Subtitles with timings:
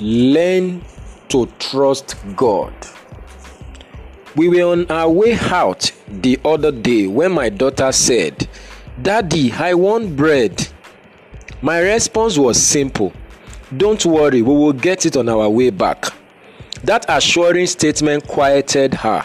[0.00, 0.82] Learn
[1.28, 2.72] to trust God.
[4.36, 8.48] We were on our way out the other day when my daughter said,
[9.02, 10.68] Daddy, I want bread.
[11.62, 13.12] My response was simple
[13.76, 16.06] Don't worry, we will get it on our way back.
[16.84, 19.24] That assuring statement quieted her.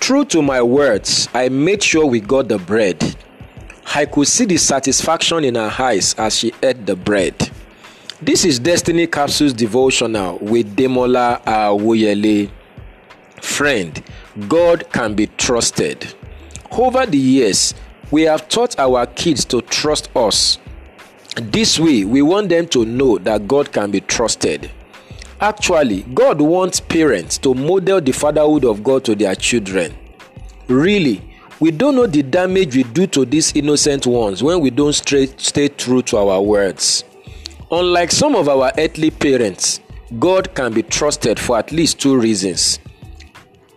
[0.00, 3.16] True to my words, I made sure we got the bread.
[3.94, 7.50] I could see the satisfaction in her eyes as she ate the bread.
[8.20, 12.50] This is Destiny Capsules Devotional with Demola Awoyele.
[13.40, 14.02] Friend,
[14.48, 16.14] God can be trusted.
[16.72, 17.74] Over the years,
[18.10, 20.58] we have taught our kids to trust us.
[21.36, 24.68] This way, we want them to know that God can be trusted.
[25.40, 29.96] Actually, God wants parents to model the fatherhood of God to their children.
[30.66, 31.22] Really,
[31.60, 35.26] we don't know the damage we do to these innocent ones when we don't stay,
[35.36, 37.04] stay true to our words.
[37.70, 39.80] Unlike some of our earthly parents,
[40.18, 42.78] God can be trusted for at least two reasons.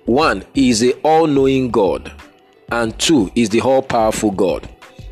[0.05, 2.09] One, is a all knowing God,
[2.71, 4.69] and two, is the all powerful God.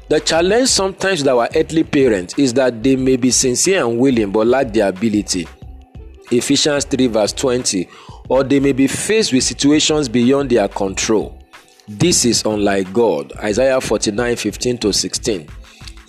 [0.07, 4.31] The challenge sometimes with our earthly parents is that they may be sincere and willing
[4.31, 5.45] but lack the ability.
[6.31, 7.89] Ephesians 3, verse 20,
[8.29, 11.37] or they may be faced with situations beyond their control.
[11.85, 13.33] This is unlike God.
[13.39, 15.49] Isaiah 49, 15 to 16.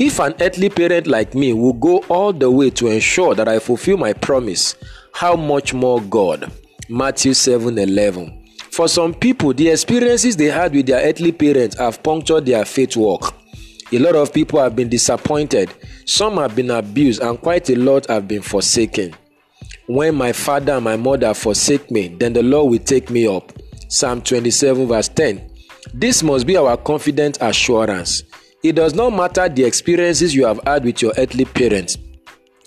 [0.02, 3.58] If an earthly parent like me will go all the way to ensure that I
[3.58, 4.74] fulfill my promise,
[5.12, 6.50] how much more God?
[6.88, 8.46] Matthew 7 11.
[8.70, 12.96] For some people, the experiences they had with their earthly parents have punctured their faith
[12.96, 13.34] walk.
[13.92, 15.70] A lot of people have been disappointed,
[16.06, 19.14] some have been abused, and quite a lot have been forsaken.
[19.86, 23.52] When my father and my mother forsake me, then the Lord will take me up.
[23.88, 25.50] Psalm 27, verse 10.
[25.92, 28.22] This must be our confident assurance.
[28.62, 31.96] It does not matter the experiences you have had with your earthly parents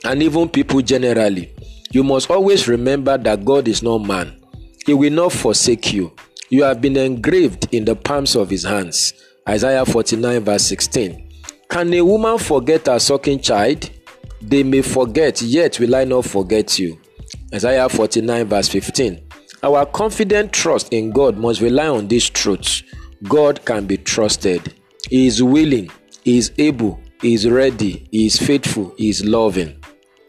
[0.04, 1.54] and even people generally.
[1.92, 4.42] You must always remember that God is not man.
[4.86, 6.12] He will not forsake you.
[6.50, 9.14] You have been engraved in the palms of his hands.
[9.48, 11.30] Isaiah 49, verse 16.
[11.70, 13.90] Can a woman forget her sucking child?
[14.42, 17.00] They may forget, yet will I not forget you.
[17.54, 19.30] Isaiah 49, verse 15.
[19.64, 22.84] Our confident trust in God must rely on these truths.
[23.24, 24.74] God can be trusted.
[25.10, 25.90] He is willing,
[26.24, 29.76] He is able, He is ready, He is faithful, He is loving.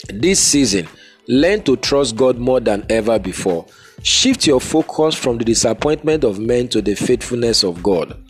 [0.08, 0.88] This season,
[1.28, 3.66] learn to trust God more than ever before.
[4.02, 8.22] Shift your focus from the disappointment of men to the faithfulness of God.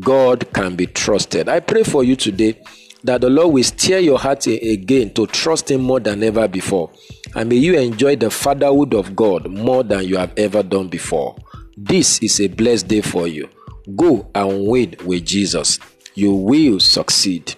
[0.00, 1.48] God can be trusted.
[1.48, 2.60] I pray for you today
[3.04, 6.90] that the Lord will steer your heart again to trust Him more than ever before.
[7.34, 11.36] And may you enjoy the fatherhood of God more than you have ever done before.
[11.76, 13.48] This is a blessed day for you.
[13.96, 15.78] Go and win with Jesus.
[16.14, 17.54] You will succeed.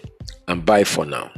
[0.47, 1.31] And bye for now.